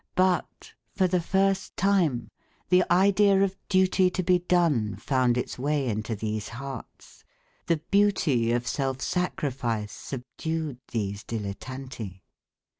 But 0.15 0.73
for 0.95 1.07
the 1.07 1.21
first 1.21 1.77
time 1.77 2.31
the 2.69 2.83
idea 2.91 3.43
of 3.43 3.55
duty 3.69 4.09
to 4.09 4.23
be 4.23 4.39
done 4.39 4.95
found 4.95 5.37
its 5.37 5.59
way 5.59 5.87
into 5.87 6.15
these 6.15 6.49
hearts, 6.49 7.23
the 7.67 7.77
beauty 7.91 8.51
of 8.51 8.65
self 8.65 8.99
sacrifice 8.99 9.91
subdued 9.91 10.79
these 10.87 11.23
dilettanti. 11.23 12.23